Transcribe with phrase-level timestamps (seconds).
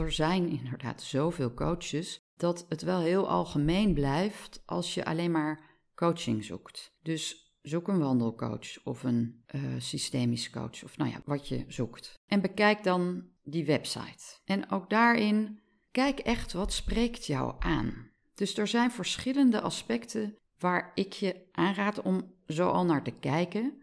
[0.00, 5.78] er zijn inderdaad zoveel coaches dat het wel heel algemeen blijft als je alleen maar
[5.94, 6.92] coaching zoekt.
[7.02, 12.20] Dus zoek een wandelcoach of een uh, systemisch coach of nou ja, wat je zoekt.
[12.26, 14.40] En bekijk dan die website.
[14.44, 15.60] En ook daarin
[15.90, 18.10] kijk echt wat spreekt jou aan.
[18.34, 23.82] Dus er zijn verschillende aspecten waar ik je aanraad om zo al naar te kijken.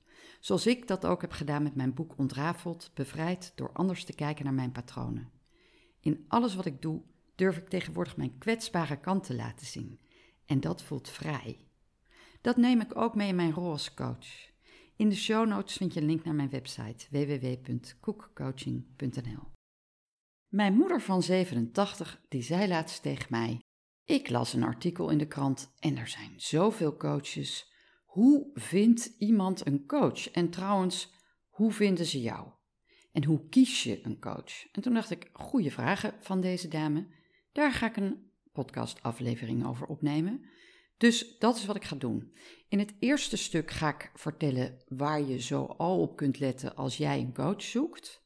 [0.41, 4.45] Zoals ik dat ook heb gedaan met mijn boek Ontrafeld, bevrijd door anders te kijken
[4.45, 5.31] naar mijn patronen.
[5.99, 7.01] In alles wat ik doe,
[7.35, 9.99] durf ik tegenwoordig mijn kwetsbare kant te laten zien.
[10.45, 11.65] En dat voelt vrij.
[12.41, 14.49] Dat neem ik ook mee in mijn rol als coach.
[14.95, 19.47] In de show notes vind je een link naar mijn website www.koekcoaching.nl.
[20.47, 23.59] Mijn moeder van 87 die zei laatst tegen mij:
[24.05, 27.70] Ik las een artikel in de krant en er zijn zoveel coaches.
[28.11, 30.31] Hoe vindt iemand een coach?
[30.31, 31.13] En trouwens,
[31.49, 32.47] hoe vinden ze jou?
[33.11, 34.71] En hoe kies je een coach?
[34.71, 37.07] En toen dacht ik, goede vragen van deze dame.
[37.51, 40.49] Daar ga ik een podcastaflevering over opnemen.
[40.97, 42.33] Dus dat is wat ik ga doen.
[42.69, 46.97] In het eerste stuk ga ik vertellen waar je zo al op kunt letten als
[46.97, 48.23] jij een coach zoekt.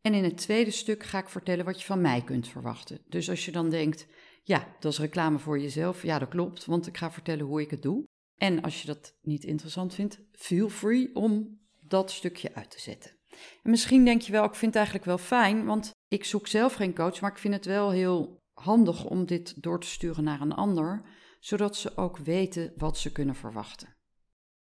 [0.00, 3.00] En in het tweede stuk ga ik vertellen wat je van mij kunt verwachten.
[3.08, 4.06] Dus als je dan denkt,
[4.42, 6.02] ja, dat is reclame voor jezelf.
[6.02, 8.06] Ja, dat klopt, want ik ga vertellen hoe ik het doe.
[8.38, 13.16] En als je dat niet interessant vindt, feel free om dat stukje uit te zetten.
[13.62, 16.74] En misschien denk je wel, ik vind het eigenlijk wel fijn, want ik zoek zelf
[16.74, 20.40] geen coach, maar ik vind het wel heel handig om dit door te sturen naar
[20.40, 21.02] een ander,
[21.40, 23.96] zodat ze ook weten wat ze kunnen verwachten.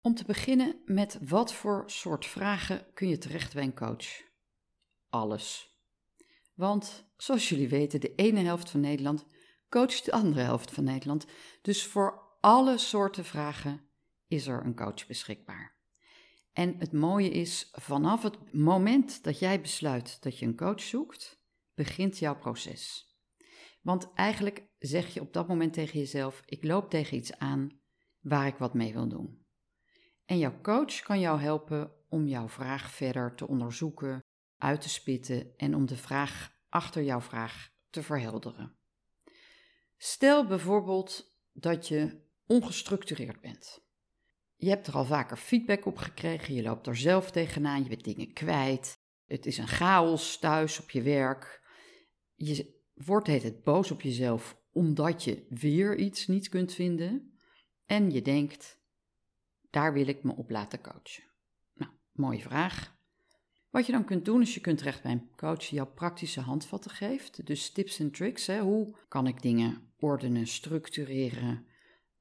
[0.00, 4.06] Om te beginnen met wat voor soort vragen kun je terecht bij een coach?
[5.08, 5.74] Alles.
[6.54, 9.24] Want zoals jullie weten, de ene helft van Nederland
[9.68, 11.26] coacht de andere helft van Nederland.
[11.62, 13.88] Dus voor alle soorten vragen
[14.26, 15.76] is er een coach beschikbaar.
[16.52, 21.40] En het mooie is, vanaf het moment dat jij besluit dat je een coach zoekt,
[21.74, 23.14] begint jouw proces.
[23.82, 27.80] Want eigenlijk zeg je op dat moment tegen jezelf: ik loop tegen iets aan
[28.20, 29.44] waar ik wat mee wil doen.
[30.24, 34.24] En jouw coach kan jou helpen om jouw vraag verder te onderzoeken,
[34.56, 38.76] uit te spitten en om de vraag achter jouw vraag te verhelderen.
[39.96, 43.84] Stel bijvoorbeeld dat je ongestructureerd bent.
[44.56, 48.04] Je hebt er al vaker feedback op gekregen, je loopt er zelf tegenaan, je bent
[48.04, 48.98] dingen kwijt.
[49.26, 51.62] Het is een chaos thuis op je werk.
[52.34, 57.38] Je wordt het boos op jezelf omdat je weer iets niet kunt vinden.
[57.86, 58.78] En je denkt,
[59.70, 61.24] daar wil ik me op laten coachen.
[61.74, 62.96] Nou, mooie vraag.
[63.70, 66.40] Wat je dan kunt doen is je kunt terecht bij een coach die jouw praktische
[66.40, 67.46] handvatten geeft.
[67.46, 68.46] Dus tips en tricks.
[68.46, 68.60] Hè?
[68.60, 71.65] Hoe kan ik dingen ordenen, structureren,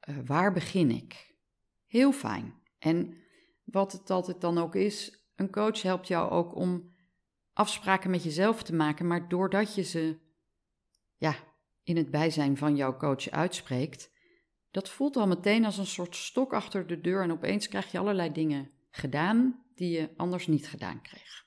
[0.05, 1.35] uh, waar begin ik?
[1.85, 2.53] Heel fijn.
[2.79, 3.17] En
[3.63, 6.93] wat het altijd dan ook is, een coach helpt jou ook om
[7.53, 10.19] afspraken met jezelf te maken, maar doordat je ze
[11.17, 11.35] ja,
[11.83, 14.13] in het bijzijn van jouw coach uitspreekt,
[14.71, 17.99] dat voelt al meteen als een soort stok achter de deur en opeens krijg je
[17.99, 21.45] allerlei dingen gedaan die je anders niet gedaan kreeg.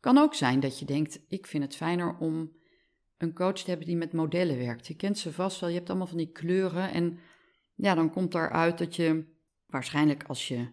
[0.00, 2.56] Kan ook zijn dat je denkt: ik vind het fijner om
[3.16, 4.86] een coach te hebben die met modellen werkt.
[4.86, 7.18] Je kent ze vast wel, je hebt allemaal van die kleuren en
[7.78, 9.24] ja, dan komt daaruit dat je
[9.66, 10.68] waarschijnlijk als je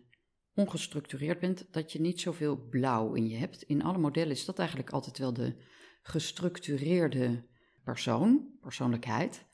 [0.53, 3.61] ongestructureerd bent, dat je niet zoveel blauw in je hebt.
[3.61, 5.55] In alle modellen is dat eigenlijk altijd wel de
[6.01, 7.45] gestructureerde
[7.83, 9.45] persoon, persoonlijkheid.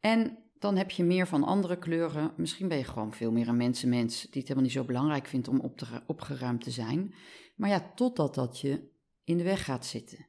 [0.00, 2.32] En dan heb je meer van andere kleuren.
[2.36, 5.48] Misschien ben je gewoon veel meer een mensenmens die het helemaal niet zo belangrijk vindt
[5.48, 7.14] om te, opgeruimd te zijn.
[7.56, 8.90] Maar ja, totdat dat je
[9.24, 10.26] in de weg gaat zitten.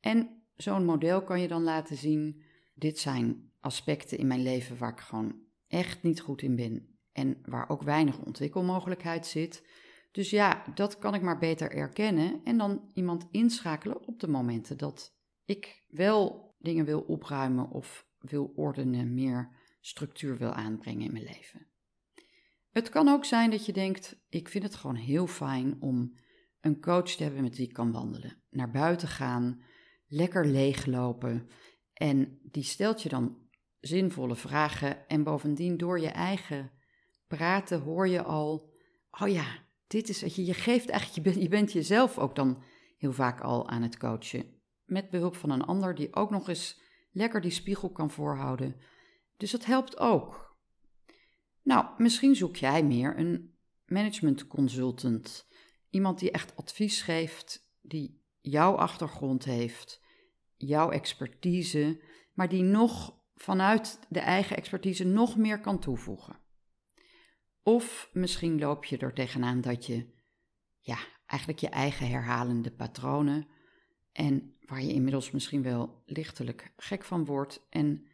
[0.00, 2.42] En zo'n model kan je dan laten zien:
[2.74, 7.38] dit zijn aspecten in mijn leven waar ik gewoon echt niet goed in ben en
[7.44, 9.66] waar ook weinig ontwikkelmogelijkheid zit.
[10.12, 14.78] Dus ja, dat kan ik maar beter erkennen en dan iemand inschakelen op de momenten
[14.78, 21.24] dat ik wel dingen wil opruimen of wil ordenen, meer structuur wil aanbrengen in mijn
[21.24, 21.66] leven.
[22.70, 26.16] Het kan ook zijn dat je denkt: ik vind het gewoon heel fijn om
[26.60, 29.62] een coach te hebben met wie ik kan wandelen, naar buiten gaan,
[30.06, 31.48] lekker leeglopen
[31.92, 33.45] en die stelt je dan
[33.86, 35.08] zinvolle vragen.
[35.08, 36.70] En bovendien, door je eigen
[37.26, 38.72] praten hoor je al:
[39.10, 39.46] oh ja,
[39.86, 40.44] dit is het je.
[40.44, 42.62] Je geeft eigenlijk, je bent, je bent jezelf ook dan
[42.98, 44.54] heel vaak al aan het coachen.
[44.84, 46.80] Met behulp van een ander die ook nog eens
[47.12, 48.76] lekker die spiegel kan voorhouden.
[49.36, 50.56] Dus dat helpt ook.
[51.62, 53.54] Nou, misschien zoek jij meer een
[53.86, 55.48] management consultant.
[55.90, 60.02] Iemand die echt advies geeft, die jouw achtergrond heeft,
[60.56, 62.00] jouw expertise,
[62.34, 66.38] maar die nog vanuit de eigen expertise nog meer kan toevoegen.
[67.62, 70.06] Of misschien loop je er tegenaan dat je,
[70.80, 73.46] ja, eigenlijk je eigen herhalende patronen
[74.12, 77.66] en waar je inmiddels misschien wel lichtelijk gek van wordt.
[77.70, 78.06] En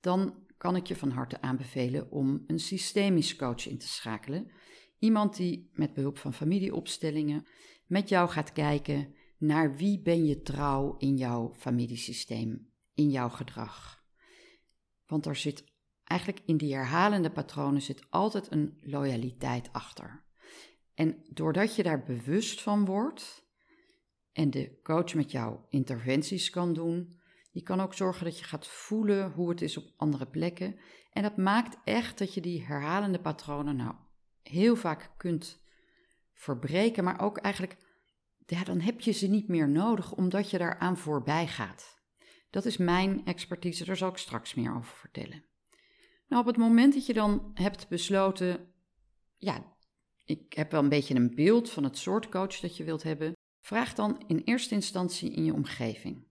[0.00, 4.50] dan kan ik je van harte aanbevelen om een systemisch coach in te schakelen.
[4.98, 7.46] Iemand die met behulp van familieopstellingen
[7.86, 13.97] met jou gaat kijken naar wie ben je trouw in jouw familiesysteem, in jouw gedrag.
[15.08, 15.64] Want er zit
[16.04, 20.24] eigenlijk in die herhalende patronen zit altijd een loyaliteit achter.
[20.94, 23.46] En doordat je daar bewust van wordt
[24.32, 27.20] en de coach met jou interventies kan doen,
[27.52, 30.78] die kan ook zorgen dat je gaat voelen hoe het is op andere plekken.
[31.12, 33.94] En dat maakt echt dat je die herhalende patronen nou
[34.42, 35.60] heel vaak kunt
[36.32, 37.76] verbreken, maar ook eigenlijk,
[38.46, 41.97] ja, dan heb je ze niet meer nodig omdat je daaraan voorbij gaat.
[42.50, 45.44] Dat is mijn expertise, daar zal ik straks meer over vertellen.
[46.28, 48.72] Nou, op het moment dat je dan hebt besloten,
[49.36, 49.76] ja,
[50.24, 53.32] ik heb wel een beetje een beeld van het soort coach dat je wilt hebben,
[53.60, 56.26] vraag dan in eerste instantie in je omgeving.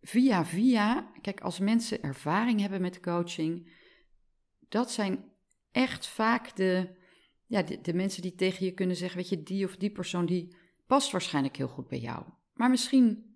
[0.00, 3.72] Via via, kijk, als mensen ervaring hebben met coaching,
[4.68, 5.24] dat zijn
[5.70, 6.96] echt vaak de,
[7.46, 10.26] ja, de, de mensen die tegen je kunnen zeggen, weet je, die of die persoon
[10.26, 10.56] die
[10.86, 12.24] past waarschijnlijk heel goed bij jou.
[12.54, 13.29] Maar misschien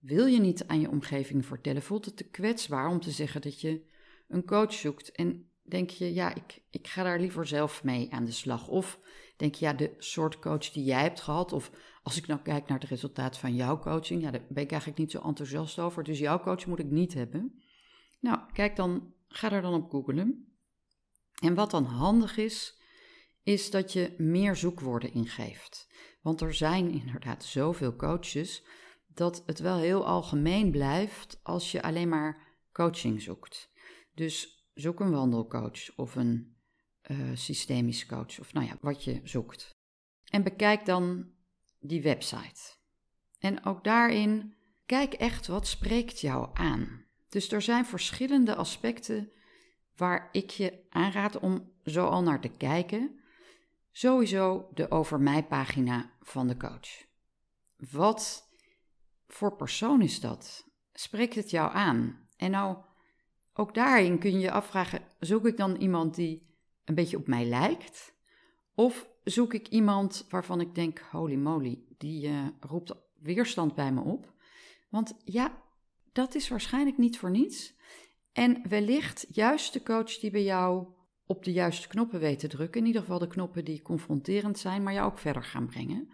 [0.00, 3.60] wil je niet aan je omgeving vertellen, voelt het te kwetsbaar om te zeggen dat
[3.60, 3.88] je
[4.28, 8.24] een coach zoekt en denk je, ja, ik, ik ga daar liever zelf mee aan
[8.24, 8.68] de slag.
[8.68, 9.00] Of
[9.36, 11.70] denk je, ja, de soort coach die jij hebt gehad, of
[12.02, 15.00] als ik nou kijk naar het resultaat van jouw coaching, ja, daar ben ik eigenlijk
[15.00, 17.62] niet zo enthousiast over, dus jouw coach moet ik niet hebben.
[18.20, 20.54] Nou, kijk dan, ga er dan op googlen.
[21.42, 22.78] En wat dan handig is,
[23.42, 25.88] is dat je meer zoekwoorden ingeeft.
[26.22, 28.64] Want er zijn inderdaad zoveel coaches
[29.14, 33.70] dat het wel heel algemeen blijft als je alleen maar coaching zoekt.
[34.14, 36.56] Dus zoek een wandelcoach of een
[37.10, 39.78] uh, systemisch coach of nou ja, wat je zoekt.
[40.24, 41.30] En bekijk dan
[41.78, 42.78] die website.
[43.38, 44.54] En ook daarin
[44.86, 47.04] kijk echt wat spreekt jou aan.
[47.28, 49.32] Dus er zijn verschillende aspecten
[49.96, 53.20] waar ik je aanraad om zo al naar te kijken.
[53.92, 57.06] Sowieso de over mij pagina van de coach.
[57.76, 58.49] Wat
[59.32, 60.66] voor persoon is dat?
[60.92, 62.28] Spreekt het jou aan?
[62.36, 62.76] En nou,
[63.54, 67.44] ook daarin kun je je afvragen: zoek ik dan iemand die een beetje op mij
[67.44, 68.14] lijkt?
[68.74, 74.00] Of zoek ik iemand waarvan ik denk: holy moly, die uh, roept weerstand bij me
[74.00, 74.32] op?
[74.88, 75.62] Want ja,
[76.12, 77.78] dat is waarschijnlijk niet voor niets.
[78.32, 80.86] En wellicht juist de coach die bij jou
[81.26, 82.80] op de juiste knoppen weet te drukken.
[82.80, 86.08] In ieder geval de knoppen die confronterend zijn, maar jou ook verder gaan brengen.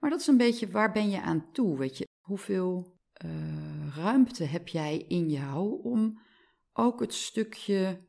[0.00, 1.78] Maar dat is een beetje waar ben je aan toe?
[1.78, 6.20] Weet je, hoeveel uh, ruimte heb jij in jou om
[6.72, 8.00] ook het stukje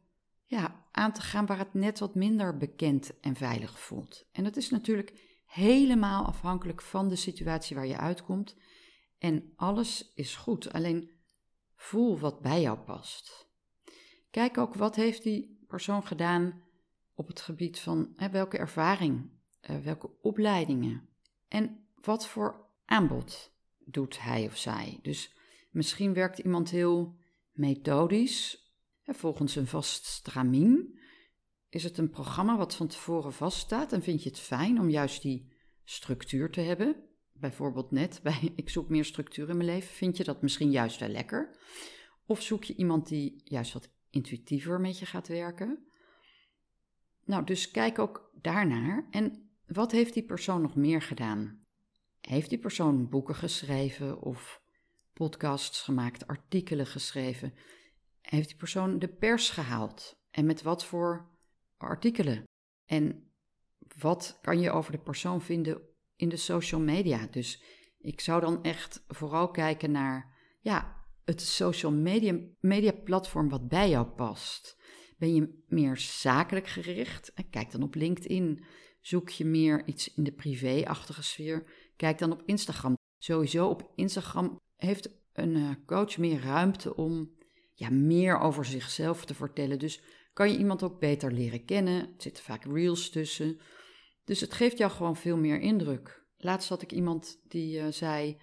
[0.46, 4.28] ja, aan te gaan waar het net wat minder bekend en veilig voelt.
[4.32, 8.56] En dat is natuurlijk helemaal afhankelijk van de situatie waar je uitkomt.
[9.18, 11.12] En alles is goed, alleen
[11.76, 13.50] voel wat bij jou past.
[14.32, 16.64] Kijk ook wat heeft die persoon gedaan
[17.14, 19.30] op het gebied van hè, welke ervaring,
[19.70, 21.10] uh, welke opleidingen
[21.48, 23.52] en wat voor aanbod
[23.86, 25.00] doet hij of zij.
[25.02, 25.36] Dus
[25.70, 27.16] misschien werkt iemand heel
[27.52, 28.62] methodisch
[29.14, 31.00] Volgens een vast stramien
[31.70, 35.22] is het een programma wat van tevoren vaststaat en vind je het fijn om juist
[35.22, 35.52] die
[35.84, 36.96] structuur te hebben.
[37.34, 41.00] Bijvoorbeeld net bij ik zoek meer structuur in mijn leven, vind je dat misschien juist
[41.00, 41.58] wel lekker?
[42.26, 45.86] Of zoek je iemand die juist wat intuïtiever met je gaat werken?
[47.26, 49.08] Nou, dus kijk ook daarnaar.
[49.12, 51.61] En wat heeft die persoon nog meer gedaan?
[52.22, 54.62] Heeft die persoon boeken geschreven of
[55.14, 57.54] podcasts gemaakt, artikelen geschreven?
[58.22, 60.20] heeft die persoon de pers gehaald?
[60.32, 61.30] En met wat voor
[61.78, 62.44] artikelen?
[62.86, 63.32] En
[64.00, 65.82] wat kan je over de persoon vinden
[66.16, 67.28] in de social media?
[67.32, 67.64] Dus
[67.98, 73.90] ik zou dan echt vooral kijken naar ja, het social media, media platform wat bij
[73.90, 74.80] jou past.
[75.18, 77.34] Ben je meer zakelijk gericht?
[77.50, 78.64] Kijk dan op LinkedIn.
[79.02, 81.81] Zoek je meer iets in de privé-achtige sfeer?
[82.02, 82.98] Kijk dan op Instagram.
[83.18, 87.32] Sowieso op Instagram heeft een eh, coach meer ruimte om
[87.74, 89.80] ja, meer over zichzelf te vertellen.
[89.80, 90.02] Dus
[90.34, 92.02] kan je iemand ook beter leren kennen.
[92.02, 93.60] Er zitten vaak reels tussen.
[94.24, 96.26] Dus het geeft jou gewoon veel meer indruk.
[96.38, 98.38] Laatst had ik iemand die uh, zei: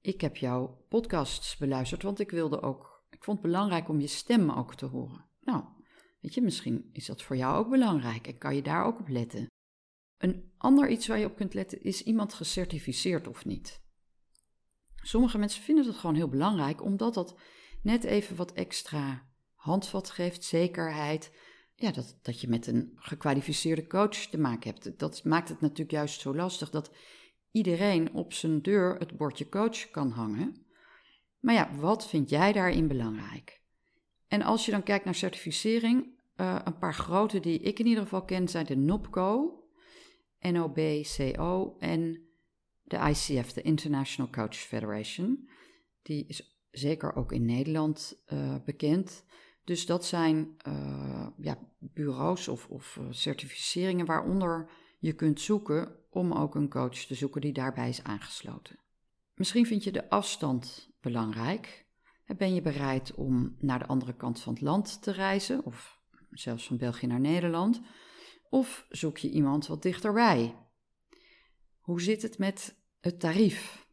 [0.00, 4.06] ik heb jouw podcasts beluisterd, want ik wilde ook, ik vond het belangrijk om je
[4.06, 5.24] stem ook te horen.
[5.40, 5.64] Nou,
[6.20, 9.08] weet je, misschien is dat voor jou ook belangrijk en kan je daar ook op
[9.08, 9.46] letten.
[10.20, 13.80] Een ander iets waar je op kunt letten is iemand gecertificeerd of niet.
[14.94, 17.38] Sommige mensen vinden het gewoon heel belangrijk, omdat dat
[17.82, 21.36] net even wat extra handvat geeft, zekerheid.
[21.74, 24.98] Ja, dat, dat je met een gekwalificeerde coach te maken hebt.
[24.98, 26.90] Dat maakt het natuurlijk juist zo lastig dat
[27.50, 30.66] iedereen op zijn deur het bordje coach kan hangen.
[31.38, 33.62] Maar ja, wat vind jij daarin belangrijk?
[34.28, 38.02] En als je dan kijkt naar certificering, uh, een paar grote die ik in ieder
[38.02, 39.59] geval ken zijn de NOPCO,
[40.40, 42.28] NOBCO en
[42.82, 45.48] de ICF, de International Coach Federation.
[46.02, 49.24] Die is zeker ook in Nederland uh, bekend.
[49.64, 56.54] Dus dat zijn uh, ja, bureaus of, of certificeringen waaronder je kunt zoeken om ook
[56.54, 58.78] een coach te zoeken die daarbij is aangesloten.
[59.34, 61.88] Misschien vind je de afstand belangrijk.
[62.36, 66.66] Ben je bereid om naar de andere kant van het land te reizen, of zelfs
[66.66, 67.80] van België naar Nederland?
[68.50, 70.56] Of zoek je iemand wat dichterbij?
[71.78, 73.86] Hoe zit het met het tarief?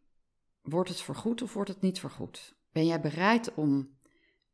[0.61, 2.55] Wordt het vergoed of wordt het niet vergoed?
[2.71, 3.97] Ben jij bereid om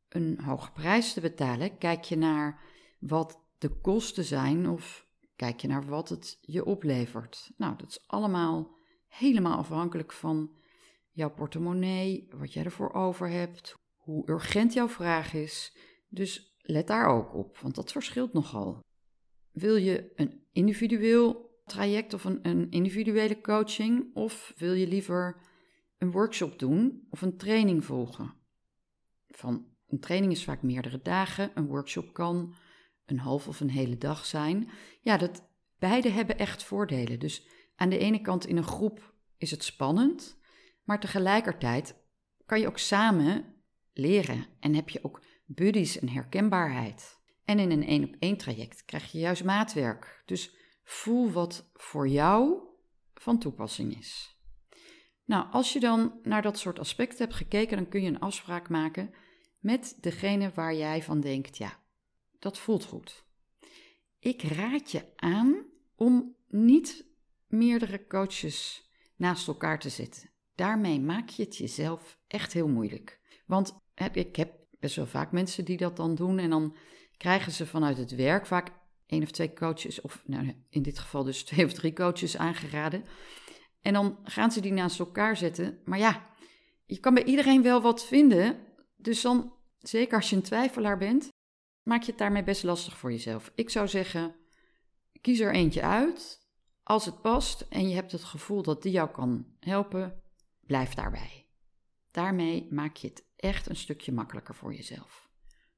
[0.08, 1.78] een hoge prijs te betalen?
[1.78, 2.62] Kijk je naar
[2.98, 5.06] wat de kosten zijn of
[5.36, 7.50] kijk je naar wat het je oplevert?
[7.56, 8.76] Nou, dat is allemaal
[9.08, 10.50] helemaal afhankelijk van
[11.10, 15.76] jouw portemonnee, wat jij ervoor over hebt, hoe urgent jouw vraag is.
[16.08, 18.82] Dus let daar ook op, want dat verschilt nogal.
[19.54, 24.14] Wil je een individueel traject of een, individuele coaching?
[24.14, 25.36] Of wil je liever
[25.98, 28.34] een workshop doen of een training volgen?
[29.28, 32.54] Van een training is vaak meerdere dagen, een workshop kan
[33.06, 34.70] een half of een hele dag zijn.
[35.00, 37.18] Ja, dat, beide hebben echt voordelen.
[37.18, 37.46] Dus
[37.76, 40.38] aan de ene kant in een groep is het spannend,
[40.84, 41.96] maar tegelijkertijd
[42.46, 43.54] kan je ook samen
[43.92, 47.22] leren en heb je ook buddies en herkenbaarheid.
[47.44, 50.22] En in een één op één traject krijg je juist maatwerk.
[50.24, 52.58] Dus voel wat voor jou
[53.14, 54.38] van toepassing is.
[55.24, 58.68] Nou, als je dan naar dat soort aspecten hebt gekeken, dan kun je een afspraak
[58.68, 59.14] maken
[59.58, 61.82] met degene waar jij van denkt, ja,
[62.38, 63.24] dat voelt goed.
[64.18, 65.64] Ik raad je aan
[65.96, 67.06] om niet
[67.46, 70.30] meerdere coaches naast elkaar te zetten.
[70.54, 73.20] Daarmee maak je het jezelf echt heel moeilijk.
[73.46, 73.76] Want
[74.12, 76.76] ik heb best wel vaak mensen die dat dan doen en dan
[77.16, 78.70] krijgen ze vanuit het werk vaak
[79.06, 83.04] één of twee coaches, of nou, in dit geval dus twee of drie coaches aangeraden.
[83.82, 85.78] En dan gaan ze die naast elkaar zetten.
[85.84, 86.26] Maar ja,
[86.86, 88.56] je kan bij iedereen wel wat vinden.
[88.96, 91.28] Dus dan, zeker als je een twijfelaar bent,
[91.82, 93.52] maak je het daarmee best lastig voor jezelf.
[93.54, 94.34] Ik zou zeggen,
[95.20, 96.42] kies er eentje uit.
[96.82, 100.22] Als het past en je hebt het gevoel dat die jou kan helpen,
[100.60, 101.46] blijf daarbij.
[102.10, 105.28] Daarmee maak je het echt een stukje makkelijker voor jezelf.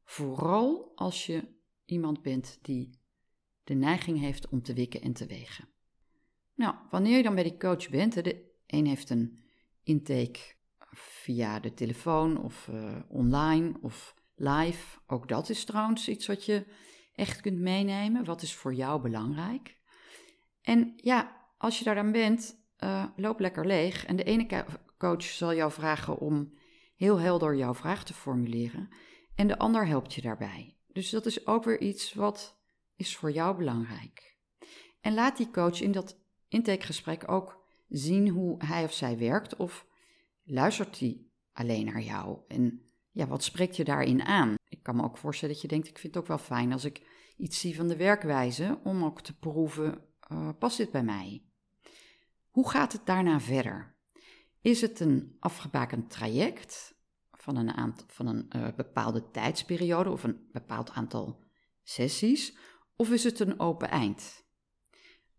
[0.06, 1.42] Vooral als je
[1.84, 2.90] iemand bent die
[3.64, 5.68] de neiging heeft om te wikken en te wegen.
[6.54, 9.44] Nou, wanneer je dan bij die coach bent, de een heeft een
[9.82, 10.40] intake
[10.92, 14.98] via de telefoon of uh, online of live.
[15.06, 16.66] Ook dat is trouwens iets wat je
[17.14, 18.24] echt kunt meenemen.
[18.24, 19.76] Wat is voor jou belangrijk?
[20.62, 24.06] En ja, als je daar dan bent, uh, loop lekker leeg.
[24.06, 24.64] En de ene
[24.98, 26.54] coach zal jou vragen om
[26.96, 28.88] heel helder jouw vraag te formuleren.
[29.36, 30.76] En de ander helpt je daarbij.
[30.92, 32.58] Dus dat is ook weer iets wat
[32.96, 34.36] is voor jou belangrijk.
[35.00, 39.86] En laat die coach in dat intakegesprek ook zien hoe hij of zij werkt of
[40.42, 41.20] luistert hij
[41.52, 44.54] alleen naar jou en ja, wat spreekt je daarin aan?
[44.68, 46.84] Ik kan me ook voorstellen dat je denkt, ik vind het ook wel fijn als
[46.84, 47.02] ik
[47.36, 51.42] iets zie van de werkwijze om ook te proeven, uh, past dit bij mij?
[52.50, 53.94] Hoe gaat het daarna verder?
[54.60, 56.95] Is het een afgebakend traject
[57.46, 61.44] van een, aantal, van een uh, bepaalde tijdsperiode of een bepaald aantal
[61.82, 62.56] sessies?
[62.96, 64.44] Of is het een open eind?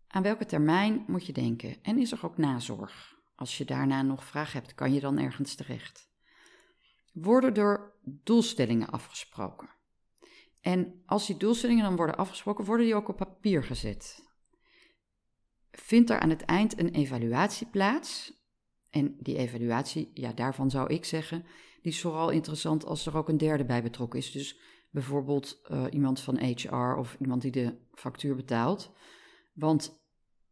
[0.06, 1.82] Aan welke termijn moet je denken?
[1.82, 3.16] En is er ook nazorg?
[3.34, 6.10] Als je daarna nog vragen hebt, kan je dan ergens terecht?
[7.12, 9.68] Worden er doelstellingen afgesproken?
[10.60, 14.28] En als die doelstellingen dan worden afgesproken, worden die ook op papier gezet?
[15.70, 18.32] Vindt er aan het eind een evaluatie plaats?
[18.90, 21.44] En die evaluatie, ja, daarvan zou ik zeggen,
[21.82, 24.32] die is vooral interessant als er ook een derde bij betrokken is.
[24.32, 24.58] Dus
[24.90, 28.92] bijvoorbeeld uh, iemand van HR of iemand die de factuur betaalt.
[29.54, 30.00] Want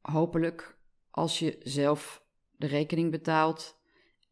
[0.01, 0.79] hopelijk,
[1.11, 3.81] als je zelf de rekening betaalt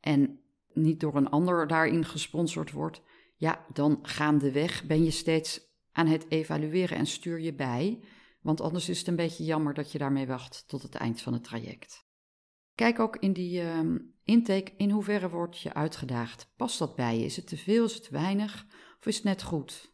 [0.01, 0.41] en
[0.73, 3.03] niet door een ander daarin gesponsord wordt,
[3.37, 5.61] ja, dan gaandeweg ben je steeds
[5.93, 8.01] aan het evalueren en stuur je bij.
[8.41, 11.33] Want anders is het een beetje jammer dat je daarmee wacht tot het eind van
[11.33, 12.07] het traject.
[12.75, 16.52] Kijk ook in die ehm, intake in hoeverre wordt je uitgedaagd.
[16.57, 17.25] Past dat bij je?
[17.25, 18.66] Is het te veel, is het te weinig
[18.99, 19.93] of is het net goed?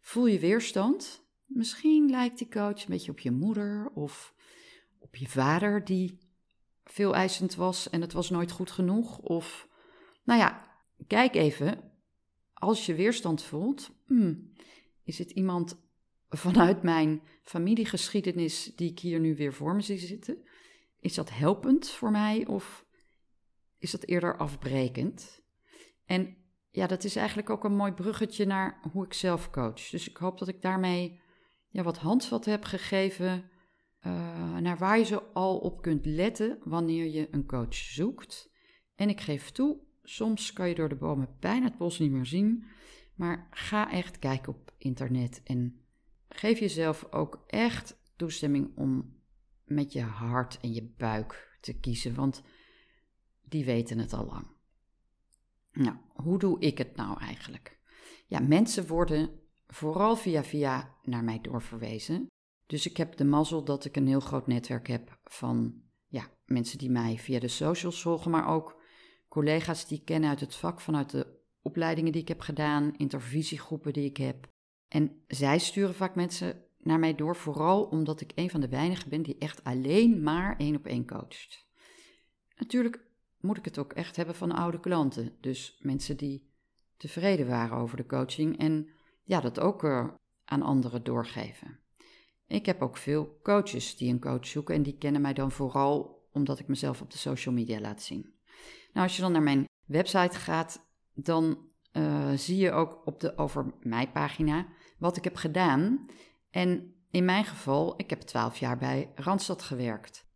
[0.00, 1.24] Voel je weerstand?
[1.46, 4.34] Misschien lijkt die coach een beetje op je moeder of
[4.98, 6.18] op je vader die
[6.84, 9.18] veel eisend was en het was nooit goed genoeg.
[9.18, 9.68] Of,
[10.24, 11.92] nou ja, kijk even,
[12.52, 14.52] als je weerstand voelt, hmm,
[15.04, 15.80] is het iemand
[16.28, 20.44] vanuit mijn familiegeschiedenis die ik hier nu weer voor me zie zitten?
[21.02, 22.86] Is dat helpend voor mij of
[23.78, 25.42] is dat eerder afbrekend?
[26.04, 26.36] En
[26.70, 29.88] ja, dat is eigenlijk ook een mooi bruggetje naar hoe ik zelf coach.
[29.88, 31.20] Dus ik hoop dat ik daarmee
[31.68, 33.50] ja, wat handvat heb gegeven
[34.06, 38.50] uh, naar waar je zo al op kunt letten wanneer je een coach zoekt.
[38.94, 42.26] En ik geef toe, soms kan je door de bomen bijna het bos niet meer
[42.26, 42.64] zien,
[43.14, 45.80] maar ga echt kijken op internet en
[46.28, 49.20] geef jezelf ook echt toestemming om
[49.64, 52.42] met je hart en je buik te kiezen, want
[53.48, 54.46] die weten het al lang.
[55.72, 57.78] Nou, hoe doe ik het nou eigenlijk?
[58.26, 62.26] Ja, mensen worden vooral via via naar mij doorverwezen.
[62.66, 66.78] Dus ik heb de mazzel dat ik een heel groot netwerk heb van ja, mensen
[66.78, 68.80] die mij via de socials volgen, maar ook
[69.28, 73.92] collega's die ik ken uit het vak, vanuit de opleidingen die ik heb gedaan, intervisiegroepen
[73.92, 74.48] die ik heb.
[74.88, 79.08] En zij sturen vaak mensen naar mij door, vooral omdat ik een van de weinigen
[79.08, 81.66] ben die echt alleen maar één op één coacht.
[82.56, 83.04] Natuurlijk
[83.40, 86.50] moet ik het ook echt hebben van oude klanten, dus mensen die
[86.96, 88.88] tevreden waren over de coaching en
[89.22, 90.08] ja, dat ook uh,
[90.44, 91.78] aan anderen doorgeven.
[92.46, 96.20] Ik heb ook veel coaches die een coach zoeken en die kennen mij dan vooral
[96.32, 98.34] omdat ik mezelf op de social media laat zien.
[98.92, 101.58] Nou, als je dan naar mijn website gaat, dan
[101.92, 104.66] uh, zie je ook op de Over Mij pagina
[104.98, 106.06] wat ik heb gedaan.
[106.52, 110.26] En in mijn geval, ik heb twaalf jaar bij Randstad gewerkt.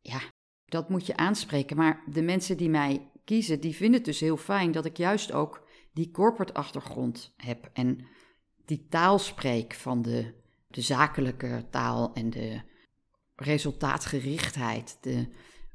[0.00, 0.20] Ja,
[0.64, 1.76] dat moet je aanspreken.
[1.76, 5.32] Maar de mensen die mij kiezen, die vinden het dus heel fijn dat ik juist
[5.32, 7.70] ook die corporate achtergrond heb.
[7.72, 8.06] En
[8.64, 10.34] die taal spreek van de,
[10.68, 12.60] de zakelijke taal en de
[13.34, 15.28] resultaatgerichtheid, de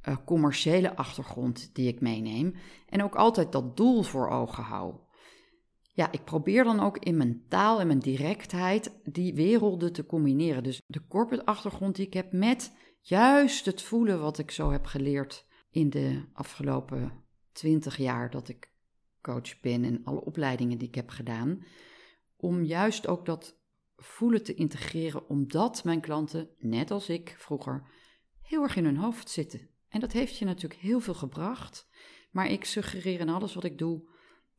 [0.09, 2.55] uh, commerciële achtergrond die ik meeneem.
[2.89, 4.95] En ook altijd dat doel voor ogen hou.
[6.01, 10.63] Ja, ik probeer dan ook in mijn taal en mijn directheid die werelden te combineren.
[10.63, 14.85] Dus de corporate achtergrond die ik heb met juist het voelen wat ik zo heb
[14.85, 17.11] geleerd in de afgelopen
[17.51, 18.73] twintig jaar dat ik
[19.21, 21.65] coach ben en alle opleidingen die ik heb gedaan.
[22.37, 23.59] Om juist ook dat
[23.95, 27.87] voelen te integreren, omdat mijn klanten, net als ik vroeger,
[28.41, 29.69] heel erg in hun hoofd zitten.
[29.89, 31.89] En dat heeft je natuurlijk heel veel gebracht.
[32.31, 34.09] Maar ik suggereer in alles wat ik doe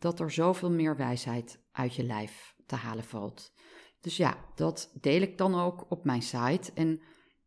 [0.03, 3.53] dat er zoveel meer wijsheid uit je lijf te halen valt.
[4.01, 6.73] Dus ja, dat deel ik dan ook op mijn site.
[6.75, 7.01] En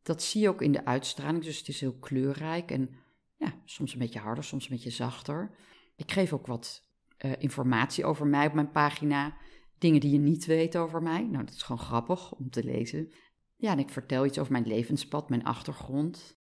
[0.03, 1.43] dat zie je ook in de uitstraling.
[1.43, 2.89] Dus het is heel kleurrijk en
[3.35, 5.55] ja, soms een beetje harder, soms een beetje zachter.
[5.95, 6.89] Ik geef ook wat
[7.25, 9.37] uh, informatie over mij op mijn pagina.
[9.77, 11.23] Dingen die je niet weet over mij.
[11.23, 13.13] Nou, dat is gewoon grappig om te lezen.
[13.55, 16.39] Ja, en ik vertel iets over mijn levenspad, mijn achtergrond.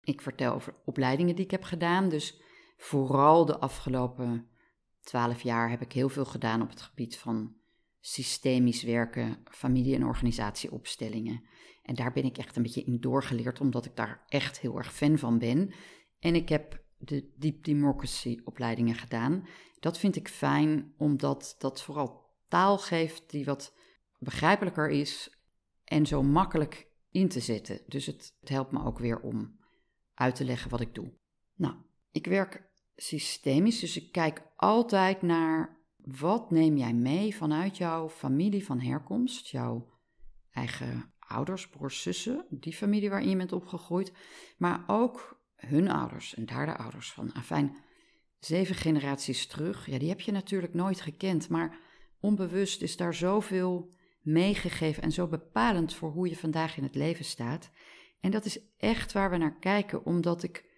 [0.00, 2.08] Ik vertel over opleidingen die ik heb gedaan.
[2.08, 2.42] Dus
[2.76, 4.50] vooral de afgelopen
[5.00, 7.54] twaalf jaar heb ik heel veel gedaan op het gebied van
[8.00, 11.44] systemisch werken, familie- en organisatieopstellingen.
[11.82, 14.94] En daar ben ik echt een beetje in doorgeleerd, omdat ik daar echt heel erg
[14.94, 15.72] fan van ben.
[16.18, 19.46] En ik heb de Deep Democracy opleidingen gedaan.
[19.80, 23.74] Dat vind ik fijn, omdat dat vooral taal geeft die wat
[24.18, 25.38] begrijpelijker is
[25.84, 27.80] en zo makkelijk in te zetten.
[27.86, 29.58] Dus het, het helpt me ook weer om
[30.14, 31.12] uit te leggen wat ik doe.
[31.54, 31.74] Nou,
[32.10, 32.69] ik werk
[33.02, 39.48] systemisch, dus ik kijk altijd naar wat neem jij mee vanuit jouw familie van herkomst,
[39.48, 39.98] jouw
[40.52, 44.12] eigen ouders, broers, zussen, die familie waarin je bent opgegroeid,
[44.58, 47.32] maar ook hun ouders en daar de ouders van.
[47.32, 47.76] Afijn,
[48.38, 51.78] zeven generaties terug, ja, die heb je natuurlijk nooit gekend, maar
[52.20, 57.24] onbewust is daar zoveel meegegeven en zo bepalend voor hoe je vandaag in het leven
[57.24, 57.70] staat.
[58.20, 60.69] En dat is echt waar we naar kijken, omdat ik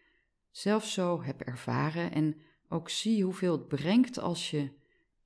[0.53, 2.37] zelf zo heb ervaren en
[2.69, 4.71] ook zie hoeveel het brengt als je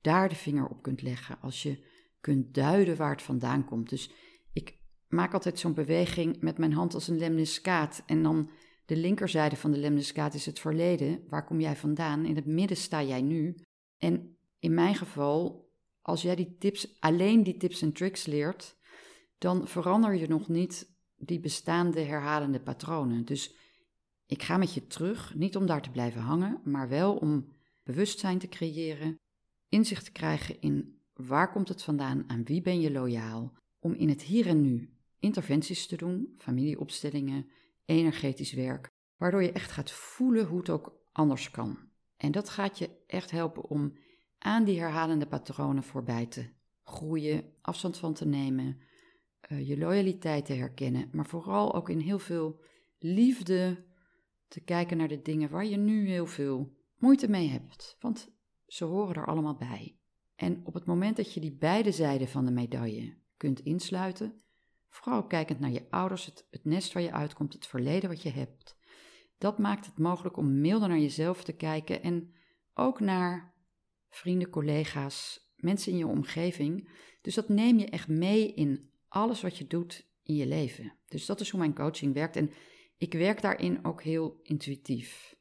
[0.01, 1.83] daar de vinger op kunt leggen, als je
[2.21, 3.89] kunt duiden waar het vandaan komt.
[3.89, 4.11] Dus
[4.53, 8.49] ik maak altijd zo'n beweging met mijn hand als een lemniscaat en dan
[8.85, 11.23] de linkerzijde van de lemniscaat is het verleden.
[11.29, 12.25] Waar kom jij vandaan?
[12.25, 13.55] In het midden sta jij nu.
[13.97, 15.69] En in mijn geval,
[16.01, 18.77] als jij die tips, alleen die tips en tricks leert,
[19.37, 23.25] dan verander je nog niet die bestaande herhalende patronen.
[23.25, 23.55] Dus
[24.27, 28.39] ik ga met je terug, niet om daar te blijven hangen, maar wel om bewustzijn
[28.39, 29.15] te creëren,
[29.69, 34.09] inzicht te krijgen in waar komt het vandaan, aan wie ben je loyaal, om in
[34.09, 37.49] het hier en nu interventies te doen, familieopstellingen,
[37.85, 38.87] energetisch werk,
[39.17, 41.77] waardoor je echt gaat voelen hoe het ook anders kan.
[42.17, 43.97] En dat gaat je echt helpen om
[44.37, 46.49] aan die herhalende patronen voorbij te
[46.83, 48.79] groeien, afstand van te nemen,
[49.49, 52.59] uh, je loyaliteit te herkennen, maar vooral ook in heel veel
[52.97, 53.85] liefde
[54.47, 57.97] te kijken naar de dingen waar je nu heel veel moeite mee hebt.
[57.99, 58.31] Want
[58.67, 59.97] ze horen er allemaal bij.
[60.35, 64.41] En op het moment dat je die beide zijden van de medaille kunt insluiten,
[64.89, 68.29] vooral kijkend naar je ouders, het, het nest waar je uitkomt, het verleden wat je
[68.29, 68.77] hebt,
[69.37, 72.33] dat maakt het mogelijk om milder naar jezelf te kijken en
[72.73, 73.53] ook naar
[74.09, 76.89] vrienden, collega's, mensen in je omgeving.
[77.21, 80.93] Dus dat neem je echt mee in alles wat je doet in je leven.
[81.07, 82.51] Dus dat is hoe mijn coaching werkt en
[82.97, 85.35] ik werk daarin ook heel intuïtief.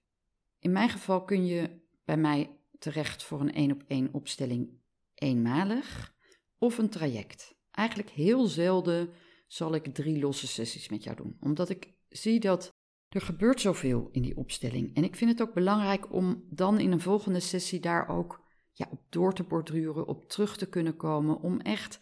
[0.58, 4.80] In mijn geval kun je bij mij terecht voor een één op één opstelling
[5.14, 6.14] eenmalig
[6.58, 7.54] of een traject.
[7.70, 9.10] Eigenlijk heel zelden
[9.46, 12.74] zal ik drie losse sessies met jou doen, omdat ik zie dat
[13.08, 14.94] er gebeurt zoveel in die opstelling.
[14.94, 18.88] En ik vind het ook belangrijk om dan in een volgende sessie daar ook ja,
[18.90, 22.00] op door te borduren, op terug te kunnen komen, om echt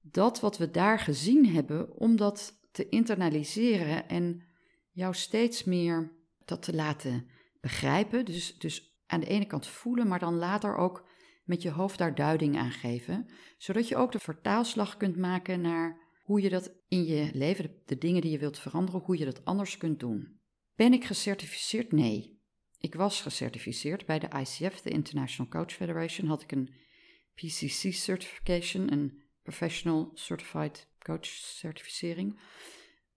[0.00, 4.42] dat wat we daar gezien hebben, om dat te internaliseren en
[4.90, 6.12] jou steeds meer
[6.44, 7.28] dat te laten
[7.60, 8.24] begrijpen.
[8.24, 11.08] Dus, dus aan de ene kant voelen, maar dan later ook
[11.44, 16.00] met je hoofd daar duiding aan geven, zodat je ook de vertaalslag kunt maken naar
[16.22, 19.44] hoe je dat in je leven, de, dingen die je wilt veranderen, hoe je dat
[19.44, 20.40] anders kunt doen.
[20.74, 21.92] Ben ik gecertificeerd?
[21.92, 22.40] Nee.
[22.78, 26.74] Ik was gecertificeerd bij de ICF, de International Coach Federation, had ik een
[27.34, 32.38] PCC certification, een Professional Certified Coach certificering.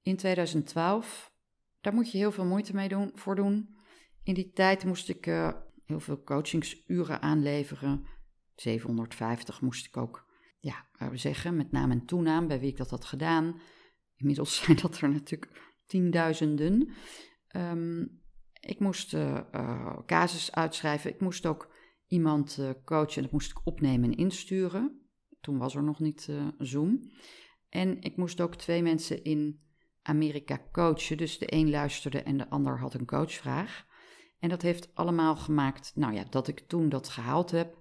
[0.02, 1.34] In 2012,
[1.82, 3.78] daar moet je heel veel moeite mee doen, voor doen.
[4.24, 5.52] In die tijd moest ik uh,
[5.86, 8.06] heel veel coachingsuren aanleveren.
[8.56, 10.28] 750 moest ik ook
[10.60, 13.62] ja, we zeggen, met naam en toenaam, bij wie ik dat had gedaan.
[14.16, 16.94] Inmiddels zijn dat er natuurlijk tienduizenden.
[17.56, 18.22] Um,
[18.60, 21.14] ik moest uh, casus uitschrijven.
[21.14, 21.76] Ik moest ook
[22.08, 23.22] iemand coachen.
[23.22, 25.10] Dat moest ik opnemen en insturen.
[25.42, 27.12] Toen was er nog niet Zoom.
[27.70, 29.62] En ik moest ook twee mensen in
[30.02, 31.18] Amerika coachen.
[31.18, 33.86] Dus de een luisterde en de ander had een coachvraag.
[34.40, 37.78] En dat heeft allemaal gemaakt, nou ja, dat ik toen dat gehaald heb.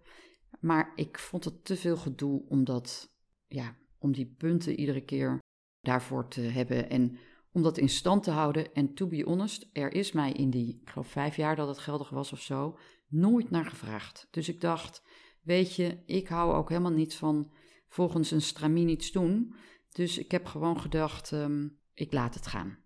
[0.60, 3.14] Maar ik vond het te veel gedoe om, dat,
[3.46, 5.38] ja, om die punten iedere keer
[5.80, 7.18] daarvoor te hebben en
[7.52, 8.74] om dat in stand te houden.
[8.74, 11.78] En to be honest, er is mij in die, ik geloof vijf jaar dat het
[11.78, 14.28] geldig was of zo, nooit naar gevraagd.
[14.30, 15.02] Dus ik dacht,
[15.42, 17.52] weet je, ik hou ook helemaal niet van
[17.88, 19.54] volgens een stramien iets doen.
[19.98, 22.78] Dus ik heb gewoon gedacht, um, ik laat het gaan.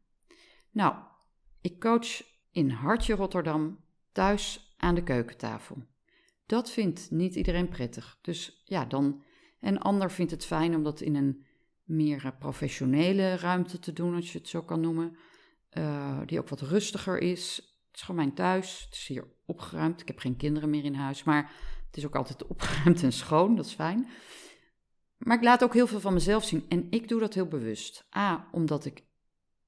[0.70, 0.94] Nou,
[1.60, 5.84] ik coach in Hartje Rotterdam thuis aan de keukentafel.
[6.46, 8.18] Dat vindt niet iedereen prettig.
[8.22, 9.22] Dus ja, dan.
[9.60, 11.44] Een ander vindt het fijn om dat in een
[11.84, 15.16] meer eh, professionele ruimte te doen, als je het zo kan noemen.
[15.72, 17.56] Uh, die ook wat rustiger is.
[17.56, 18.84] Het is gewoon mijn thuis.
[18.84, 20.00] Het is hier opgeruimd.
[20.00, 21.24] Ik heb geen kinderen meer in huis.
[21.24, 21.52] Maar
[21.86, 23.56] het is ook altijd opgeruimd en schoon.
[23.56, 24.08] Dat is fijn.
[25.22, 26.64] Maar ik laat ook heel veel van mezelf zien.
[26.68, 28.06] En ik doe dat heel bewust.
[28.16, 29.04] A, omdat ik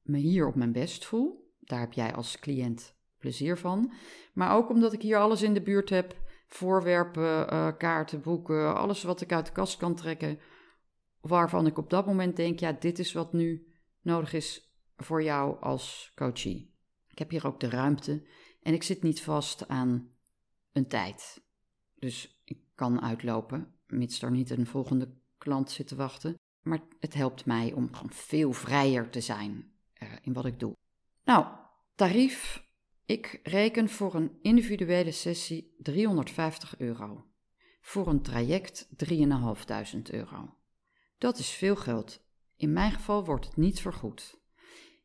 [0.03, 1.53] me hier op mijn best voel.
[1.61, 3.93] Daar heb jij als cliënt plezier van.
[4.33, 9.03] Maar ook omdat ik hier alles in de buurt heb voorwerpen, uh, kaarten, boeken, alles
[9.03, 10.39] wat ik uit de kast kan trekken,
[11.21, 15.61] waarvan ik op dat moment denk, ja, dit is wat nu nodig is voor jou
[15.61, 16.75] als coachie.
[17.09, 18.27] Ik heb hier ook de ruimte
[18.63, 20.11] en ik zit niet vast aan
[20.73, 21.43] een tijd.
[21.95, 26.35] Dus ik kan uitlopen, mits er niet een volgende klant zit te wachten.
[26.63, 30.77] Maar het helpt mij om gewoon veel vrijer te zijn uh, in wat ik doe.
[31.25, 31.47] Nou,
[31.95, 32.65] tarief
[33.07, 37.27] ik reken voor een individuele sessie 350 euro.
[37.81, 39.17] Voor een traject 3.500
[40.11, 40.57] euro.
[41.19, 42.21] Dat is veel geld.
[42.57, 44.41] In mijn geval wordt het niet vergoed.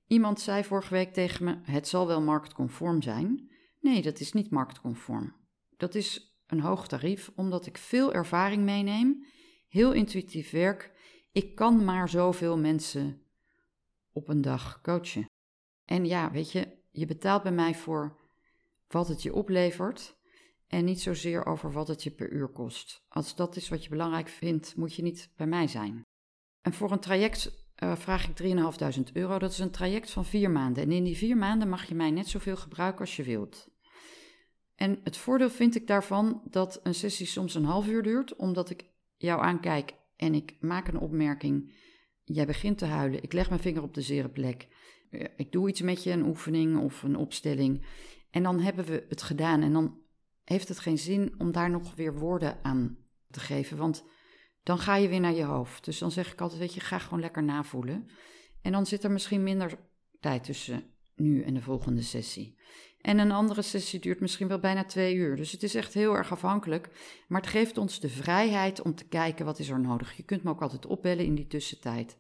[0.08, 3.52] Iemand zei vorige week tegen me: Het zal wel marktconform zijn.
[3.80, 5.36] Nee, dat is niet marktconform.
[5.78, 9.26] Dat is een hoog tarief omdat ik veel ervaring meeneem,
[9.70, 10.92] heel intuïtief werk.
[11.32, 13.22] Ik kan maar zoveel mensen
[14.12, 15.26] op een dag coachen.
[15.86, 18.20] En ja, weet je, je betaalt bij mij voor
[18.88, 20.18] wat het je oplevert
[20.68, 23.06] en niet zozeer over wat het je per uur kost.
[23.08, 26.02] Als dat is wat je belangrijk vindt, moet je niet bij mij zijn.
[26.62, 28.42] En voor een traject uh, vraag ik
[28.98, 29.40] 3.500 euro.
[29.40, 30.84] Dat is een traject van vier maanden.
[30.84, 33.70] En in die vier maanden mag je mij net zoveel gebruiken als je wilt.
[34.76, 38.70] En het voordeel vind ik daarvan dat een sessie soms een half uur duurt, omdat
[38.70, 38.86] ik
[39.20, 41.74] jou aankijk en ik maak een opmerking.
[42.24, 44.68] Jij begint te huilen, ik leg mijn vinger op de zere plek
[45.36, 47.86] ik doe iets met je, een oefening of een opstelling.
[48.30, 49.62] En dan hebben we het gedaan.
[49.62, 49.98] En dan
[50.44, 52.98] heeft het geen zin om daar nog weer woorden aan
[53.30, 53.78] te geven.
[53.78, 54.04] Want
[54.64, 55.86] dan ga je weer naar je hoofd.
[55.86, 58.10] Dus dan zeg ik altijd, weet je, ga gewoon lekker navoelen.
[58.62, 59.80] En dan zit er misschien minder
[60.20, 60.84] tijd tussen
[61.16, 62.58] nu en de volgende sessie.
[63.02, 65.36] En een andere sessie duurt misschien wel bijna twee uur.
[65.36, 66.90] Dus het is echt heel erg afhankelijk.
[67.28, 70.18] Maar het geeft ons de vrijheid om te kijken wat is er nodig.
[70.18, 72.18] Je kunt me ook altijd opbellen in die tussentijd.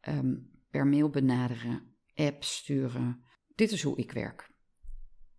[0.00, 0.34] Ehm,
[0.70, 3.24] per mail benaderen, app sturen.
[3.54, 4.50] Dit is hoe ik werk.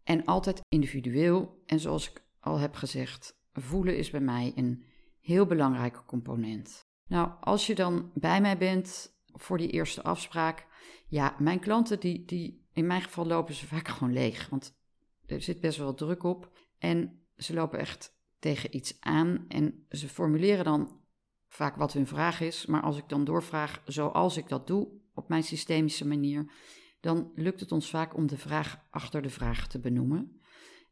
[0.03, 1.63] En altijd individueel.
[1.65, 4.85] En zoals ik al heb gezegd, voelen is bij mij een
[5.19, 6.85] heel belangrijke component.
[7.07, 10.67] Nou, als je dan bij mij bent voor die eerste afspraak,
[11.07, 14.77] ja, mijn klanten die, die in mijn geval lopen ze vaak gewoon leeg, want
[15.25, 16.51] er zit best wel druk op.
[16.77, 21.01] En ze lopen echt tegen iets aan en ze formuleren dan
[21.47, 25.29] vaak wat hun vraag is, maar als ik dan doorvraag zoals ik dat doe op
[25.29, 26.51] mijn systemische manier,
[26.99, 30.41] dan lukt het ons vaak om de vraag achter de vraag te benoemen.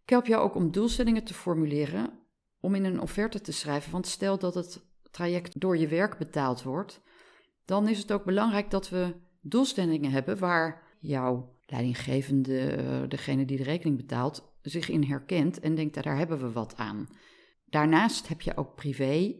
[0.03, 2.19] Ik help jou ook om doelstellingen te formuleren,
[2.59, 6.63] om in een offerte te schrijven, want stel dat het traject door je werk betaald
[6.63, 7.01] wordt,
[7.65, 13.57] dan is het ook belangrijk dat we doelstellingen hebben waar jouw leidinggevende, eh, degene die
[13.57, 17.07] de rekening betaalt, zich in herkent en denkt, daar hebben we wat aan.
[17.65, 19.35] Daarnaast heb je ook privé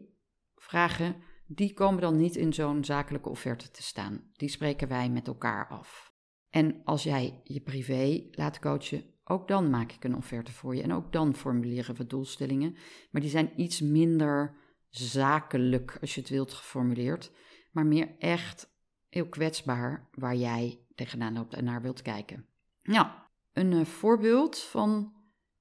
[0.55, 1.15] vragen,
[1.47, 4.29] die komen dan niet in zo'n zakelijke offerte te staan.
[4.33, 6.13] Die spreken wij met elkaar af.
[6.49, 10.81] En als jij je privé laat coachen, ook dan maak ik een offerte voor je.
[10.81, 12.75] En ook dan formuleren we doelstellingen.
[13.11, 14.55] Maar die zijn iets minder
[14.89, 17.31] zakelijk, als je het wilt, geformuleerd.
[17.71, 18.73] Maar meer echt
[19.09, 22.45] heel kwetsbaar waar jij tegenaan loopt en naar wilt kijken.
[22.81, 23.08] Nou,
[23.53, 25.13] een uh, voorbeeld van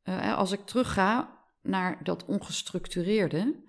[0.04, 3.62] uh, als ik terugga naar dat ongestructureerde.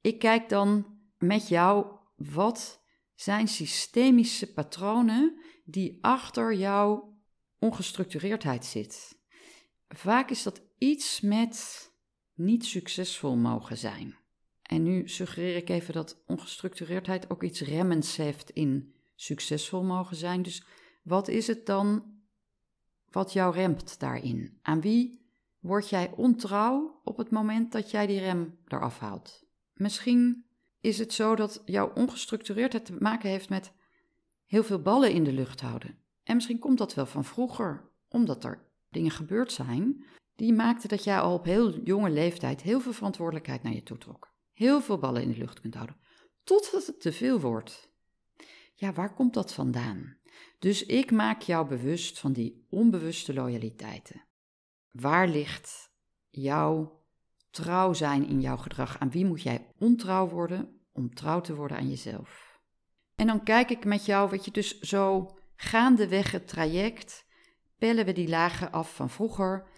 [0.00, 7.18] Ik kijk dan met jou wat zijn systemische patronen die achter jouw
[7.58, 9.18] ongestructureerdheid zit.
[9.88, 11.90] Vaak is dat iets met
[12.34, 14.16] niet succesvol mogen zijn.
[14.62, 20.42] En nu suggereer ik even dat ongestructureerdheid ook iets remmends heeft in succesvol mogen zijn.
[20.42, 20.64] Dus
[21.02, 22.14] wat is het dan
[23.10, 24.58] wat jou remt daarin?
[24.62, 25.26] Aan wie
[25.58, 29.44] word jij ontrouw op het moment dat jij die rem eraf haalt?
[29.72, 30.46] Misschien
[30.80, 33.72] is het zo dat jouw ongestructureerdheid te maken heeft met
[34.46, 35.98] heel veel ballen in de lucht houden.
[36.22, 40.04] En misschien komt dat wel van vroeger, omdat er dingen gebeurd zijn
[40.36, 43.98] die maakten dat jij al op heel jonge leeftijd heel veel verantwoordelijkheid naar je toe
[43.98, 44.34] trok.
[44.52, 45.96] Heel veel ballen in de lucht kunt houden.
[46.44, 47.94] Totdat het te veel wordt.
[48.78, 50.16] Ja, waar komt dat vandaan?
[50.58, 54.24] Dus ik maak jou bewust van die onbewuste loyaliteiten.
[54.90, 55.90] Waar ligt
[56.30, 57.02] jouw
[57.50, 58.98] trouw zijn in jouw gedrag?
[58.98, 62.60] Aan wie moet jij ontrouw worden om trouw te worden aan jezelf?
[63.14, 67.26] En dan kijk ik met jou, wat je, dus zo gaandeweg het traject,
[67.78, 69.68] pellen we die lagen af van vroeger.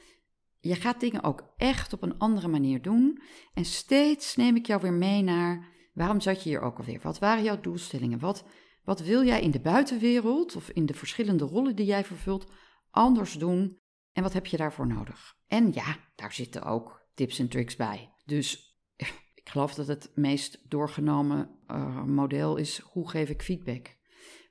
[0.60, 3.22] Je gaat dingen ook echt op een andere manier doen.
[3.54, 7.00] En steeds neem ik jou weer mee naar waarom zat je hier ook alweer?
[7.02, 8.18] Wat waren jouw doelstellingen?
[8.18, 8.44] Wat
[8.88, 12.46] wat wil jij in de buitenwereld of in de verschillende rollen die jij vervult
[12.90, 13.78] anders doen
[14.12, 15.36] en wat heb je daarvoor nodig?
[15.46, 18.12] En ja, daar zitten ook tips en tricks bij.
[18.24, 18.78] Dus
[19.42, 23.96] ik geloof dat het meest doorgenomen uh, model is hoe geef ik feedback?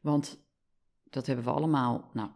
[0.02, 0.48] Want
[1.04, 2.30] dat hebben we allemaal, nou,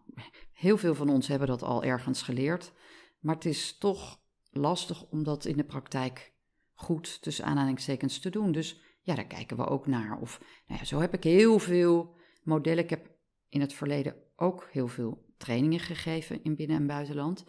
[0.54, 2.74] heel veel van ons hebben dat al ergens geleerd,
[3.20, 6.34] maar het is toch lastig om dat in de praktijk
[6.74, 8.52] goed tussen aanhalingstekens te doen.
[8.52, 10.20] Dus ja, daar kijken we ook naar.
[10.20, 12.84] Of nou ja, zo heb ik heel veel modellen.
[12.84, 13.10] Ik heb
[13.50, 17.46] in het verleden ook heel veel trainingen gegeven in binnen- en buitenland.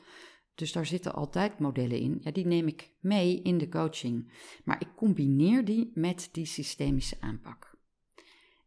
[0.55, 2.19] Dus daar zitten altijd modellen in.
[2.21, 4.33] Ja, die neem ik mee in de coaching.
[4.65, 7.79] Maar ik combineer die met die systemische aanpak.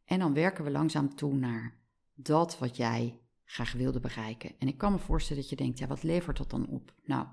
[0.05, 1.79] En dan werken we langzaam toe naar
[2.13, 4.55] dat wat jij graag wilde bereiken.
[4.59, 6.93] En ik kan me voorstellen dat je denkt, ja, wat levert dat dan op?
[7.03, 7.27] Nou,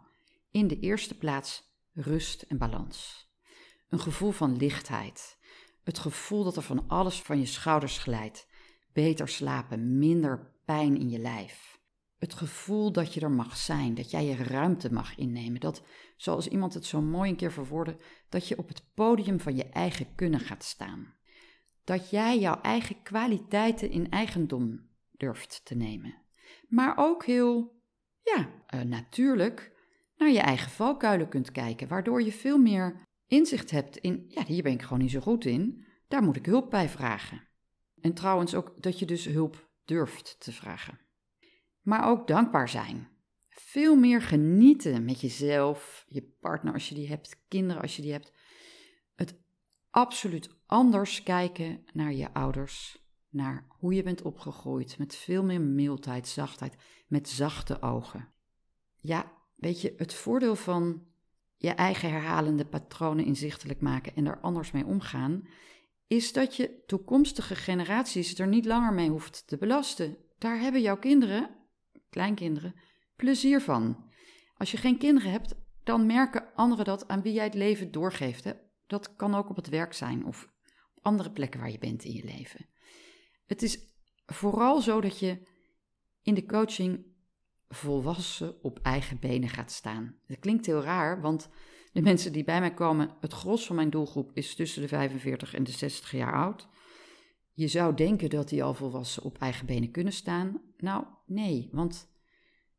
[0.51, 3.31] in de eerste plaats rust en balans.
[3.89, 5.39] Een gevoel van lichtheid.
[5.85, 8.47] Het gevoel dat er van alles van je schouders glijdt.
[8.93, 11.81] Beter slapen, minder pijn in je lijf.
[12.19, 15.61] Het gevoel dat je er mag zijn, dat jij je ruimte mag innemen.
[15.61, 15.83] Dat,
[16.17, 17.97] zoals iemand het zo mooi een keer verwoordde,
[18.29, 21.15] dat je op het podium van je eigen kunnen gaat staan.
[21.85, 26.15] Dat jij jouw eigen kwaliteiten in eigendom durft te nemen.
[26.69, 27.83] Maar ook heel,
[28.23, 29.73] ja, uh, natuurlijk
[30.17, 34.63] naar je eigen valkuilen kunt kijken, waardoor je veel meer inzicht hebt in, ja, hier
[34.63, 37.49] ben ik gewoon niet zo goed in, daar moet ik hulp bij vragen.
[38.01, 41.01] En trouwens ook dat je dus hulp durft te vragen.
[41.81, 43.09] Maar ook dankbaar zijn.
[43.49, 48.13] Veel meer genieten met jezelf, je partner als je die hebt, kinderen als je die
[48.13, 48.33] hebt.
[49.15, 49.41] Het
[49.91, 56.29] absoluut anders kijken naar je ouders, naar hoe je bent opgegroeid, met veel meer mildheid,
[56.29, 58.33] zachtheid, met zachte ogen.
[59.01, 61.12] Ja, weet je, het voordeel van
[61.63, 65.49] je eigen herhalende patronen inzichtelijk maken en er anders mee omgaan,
[66.07, 70.17] is dat je toekomstige generaties er niet langer mee hoeft te belasten.
[70.39, 71.51] Daar hebben jouw kinderen
[72.11, 72.75] kleinkinderen
[73.17, 74.11] plezier van.
[74.57, 78.45] Als je geen kinderen hebt, dan merken anderen dat aan wie jij het leven doorgeeft.
[78.45, 78.53] Hè?
[78.87, 80.49] Dat kan ook op het werk zijn of
[80.95, 82.67] op andere plekken waar je bent in je leven.
[83.47, 83.79] Het is
[84.27, 85.43] vooral zo dat je
[86.23, 87.12] in de coaching
[87.75, 90.15] volwassen op eigen benen gaat staan.
[90.27, 91.49] Dat klinkt heel raar, want
[91.93, 95.55] de mensen die bij mij komen, het gros van mijn doelgroep is tussen de 45
[95.55, 96.69] en de 60 jaar oud.
[97.53, 100.61] Je zou denken dat die al volwassen op eigen benen kunnen staan.
[100.77, 102.11] Nou, nee, want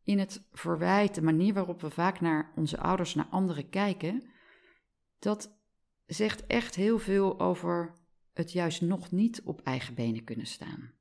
[0.03, 4.29] in het verwijt, de manier waarop we vaak naar onze ouders, naar anderen kijken,
[5.19, 5.61] dat
[6.05, 7.95] zegt echt heel veel over
[8.33, 10.91] het juist nog niet op eigen benen kunnen staan.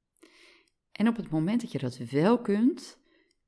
[0.93, 2.99] En op het moment dat je dat wel kunt,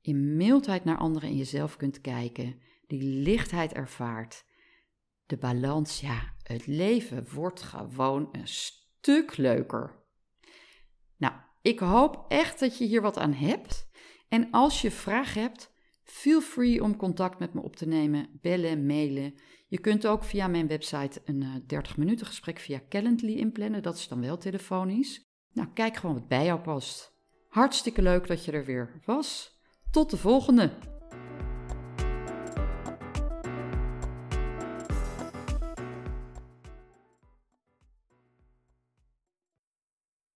[0.05, 4.45] in mildheid naar anderen en jezelf kunt kijken, die lichtheid ervaart,
[5.25, 10.03] de balans, ja, het leven wordt gewoon een stuk leuker.
[11.17, 13.89] Nou, ik hoop echt dat je hier wat aan hebt.
[14.29, 18.85] En als je vragen hebt, feel free om contact met me op te nemen, bellen,
[18.85, 19.33] mailen.
[19.67, 23.83] Je kunt ook via mijn website een 30 eh, minuten gesprek via Calendly inplannen.
[23.83, 25.25] Dat is dan wel telefonisch.
[25.51, 27.13] Nou, kijk gewoon wat bij jou past.
[27.49, 29.54] Hartstikke leuk dat je er weer was.
[29.95, 30.69] Tot de volgende!